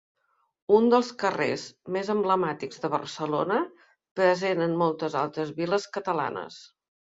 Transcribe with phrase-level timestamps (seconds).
[0.75, 1.65] Un dels carrers
[1.97, 3.59] més emblemàtics de Barcelona,
[4.21, 6.59] present en moltes altres viles catalanes.